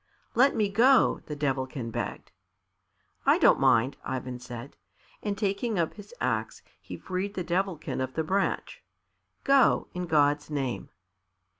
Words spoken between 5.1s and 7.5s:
and taking up his axe, he freed the